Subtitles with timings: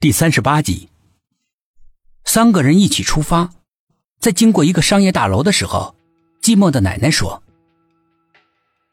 [0.00, 0.88] 第三十八集，
[2.24, 3.50] 三个人一起出发，
[4.20, 5.92] 在经过一个商业大楼的时候，
[6.40, 7.42] 寂寞的奶奶说：“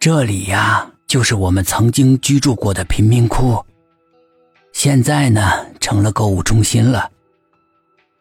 [0.01, 3.63] 这里呀，就是我们曾经居住过的贫民窟，
[4.73, 7.11] 现在呢，成了购物中心了，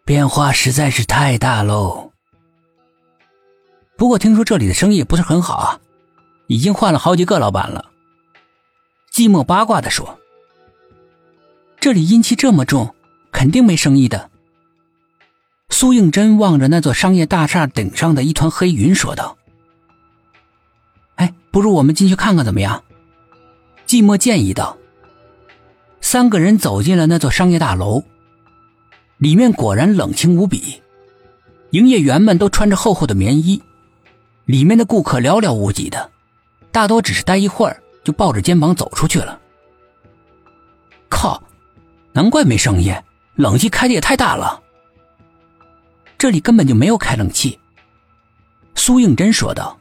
[0.05, 2.13] 变化实在是太大喽。
[3.97, 5.81] 不过听说这里的生意不是很好啊，
[6.49, 7.91] 已经换了好几个老板了。”
[9.11, 10.21] 寂寞八卦的说。
[11.85, 12.95] 这里阴气这么重，
[13.31, 14.31] 肯定没生意的。
[15.69, 19.37] 苏应真望着那座商业大厦顶上的一团黑云说道
[21.17, 22.83] ：“哎，不如我们进去看看怎么样？”
[23.87, 24.79] 寂寞建议道。
[26.01, 28.03] 三个人走进了那座商业大楼，
[29.19, 30.81] 里面果然冷清无比，
[31.73, 33.63] 营业员们都穿着厚厚的棉衣，
[34.47, 36.11] 里面的顾客寥寥无几的，
[36.73, 39.39] 大多只是待一会儿就抱着肩膀走出去了。
[41.11, 41.43] 靠！
[42.15, 42.95] 难怪没声音，
[43.35, 44.63] 冷气开的也太大了。
[46.17, 47.59] 这里根本就没有开冷气。
[48.77, 49.77] 苏应真说道，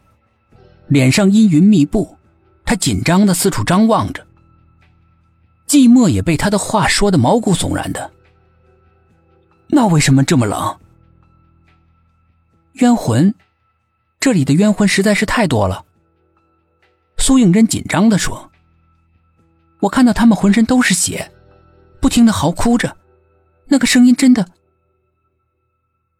[0.88, 2.18] 脸上阴云密布，
[2.66, 4.26] 他紧张的四处张望着。
[5.68, 8.12] 寂寞也被他的话说的毛骨悚然的。
[9.68, 10.80] 那为什么这么冷？
[12.74, 13.36] 冤魂，
[14.20, 15.86] 这里的冤魂实在是太多了。
[17.20, 18.52] 苏应真紧张的说
[19.82, 21.32] ：“我看到他们浑身都是血。”
[22.04, 22.98] 不停的嚎哭着，
[23.68, 24.52] 那个声音真的。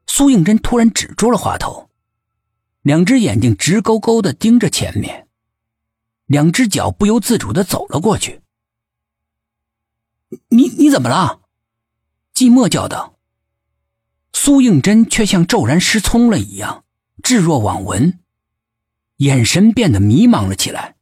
[0.08, 1.90] 苏应真突然止住了话头，
[2.84, 5.28] 两只眼睛直勾勾的盯着前面，
[6.26, 8.42] 两只脚不由自主的走了过去。
[10.48, 11.42] 你你怎么了？
[12.34, 13.18] 寂寞叫道。
[14.32, 16.86] 苏应真却像骤然失聪了一样，
[17.22, 18.22] 置若罔闻，
[19.18, 20.96] 眼神变得迷茫了起来。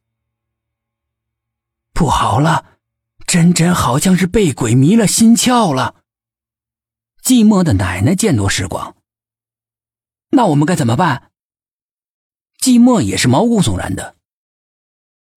[1.92, 2.71] 不好了！
[3.32, 5.94] 真真好像是被鬼迷了心窍了。
[7.24, 8.94] 寂寞的奶奶见多识广，
[10.32, 11.30] 那我们该怎么办？
[12.60, 14.16] 寂寞也是毛骨悚然的。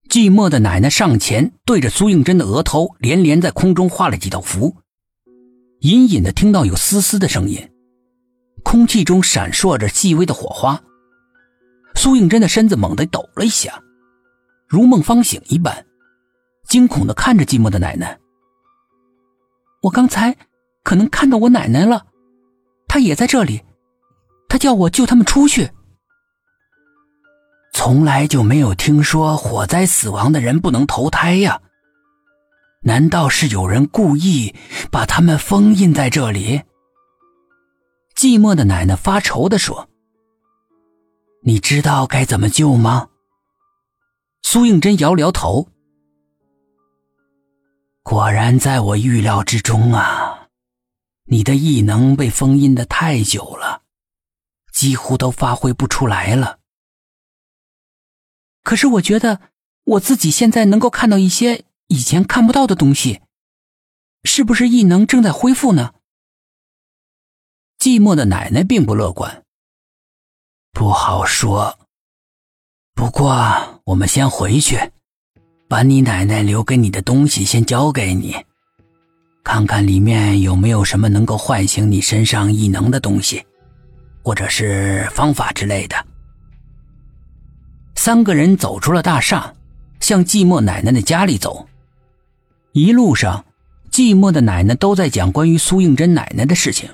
[0.10, 4.76] 寂寞的奶奶上前对着苏应真的额头连连在空中画了几道符，
[5.80, 7.72] 隐隐的听到有嘶嘶的声音，
[8.62, 10.84] 空气中闪烁着细微的火花。
[11.96, 13.82] 苏应真的身子猛地抖了一下，
[14.68, 15.86] 如梦方醒一般。
[16.68, 18.20] 惊恐的看着寂寞的奶奶，
[19.82, 20.36] 我刚才
[20.84, 22.06] 可能看到我奶奶了，
[22.88, 23.64] 她也在这里，
[24.50, 25.72] 她叫我救他们出去。
[27.74, 31.62] 从来就没有听说火灾死亡的人不能投胎呀？
[32.82, 34.56] 难道是有人故意
[34.92, 36.62] 把他们封印在这里？
[38.16, 39.90] 寂寞的奶奶发愁的说
[41.44, 43.10] ：“你知道该怎么救吗？”
[44.42, 45.68] 苏应真摇了摇头。
[48.16, 50.48] 果然在我预料之中啊！
[51.26, 53.82] 你的异能被封印的太久了，
[54.72, 56.60] 几乎都发挥不出来了。
[58.64, 59.42] 可是我觉得
[59.84, 63.22] 我自己现在能够看到一些以前看不到的东西，
[64.24, 65.94] 是不是异能正在恢复呢？
[67.78, 69.44] 寂寞的奶奶并不乐观。
[70.72, 71.78] 不好说。
[72.94, 74.94] 不过我们先回去。
[75.68, 78.36] 把你奶奶留给你的东西先交给你，
[79.44, 83.44] 看看里面有没有什么能够唤醒你身上异能的东西，
[84.24, 85.96] 或者是方法之类的。
[87.96, 89.52] 三个人走出了大厦，
[90.00, 91.68] 向寂寞奶奶的家里走。
[92.74, 93.44] 一路上，
[93.90, 96.88] 寂寞的奶奶都在讲关于苏应真奶奶的事情。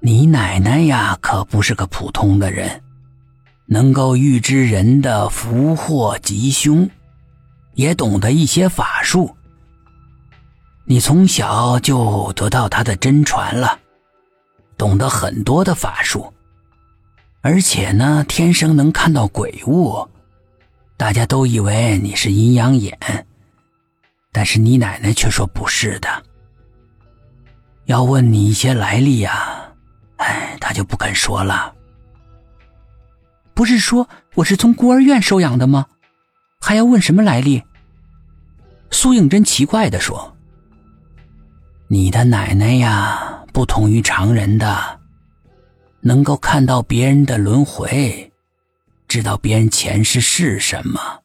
[0.00, 2.82] 你奶奶呀，可不是个普通的人，
[3.64, 6.88] 能够预知人的福祸吉凶。
[7.76, 9.36] 也懂得一些法术，
[10.84, 13.78] 你从小就得到他的真传了，
[14.78, 16.32] 懂得很多的法术，
[17.42, 20.08] 而且呢，天生能看到鬼物，
[20.96, 22.98] 大家都以为你是阴阳眼，
[24.32, 26.08] 但是你奶奶却说不是的。
[27.84, 29.70] 要问你一些来历呀，
[30.16, 31.74] 哎，他就不肯说了。
[33.52, 35.86] 不是说我是从孤儿院收养的吗？
[36.66, 37.62] 还要问什么来历？
[38.90, 40.36] 苏应真奇怪的说
[41.86, 44.98] ：“你的奶奶呀，不同于常人的，
[46.00, 48.32] 能够看到别人的轮回，
[49.06, 51.20] 知道别人前世是什么。”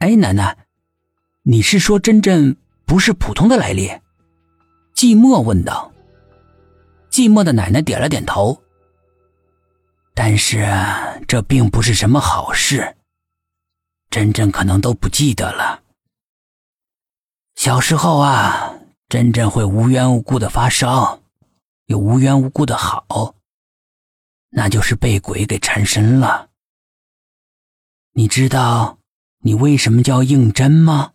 [0.00, 0.54] 哎，奶奶，
[1.42, 2.54] 你是说真正
[2.84, 3.88] 不是普通的来历？
[4.94, 5.90] 寂寞问道。
[7.10, 8.62] 寂寞的奶奶点了点头。
[10.14, 10.68] 但是
[11.26, 12.96] 这并不是什么好事。
[14.10, 15.82] 真正可能都不记得了。
[17.54, 18.74] 小时候啊，
[19.08, 21.22] 真正会无缘无故的发烧，
[21.86, 23.36] 又无缘无故的好，
[24.50, 26.48] 那就是被鬼给缠身了。
[28.12, 28.98] 你知道
[29.38, 31.12] 你为什么叫应真吗？